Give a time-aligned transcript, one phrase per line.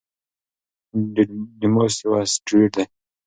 [1.13, 2.85] ډیډیموس یو اسټروېډ دی.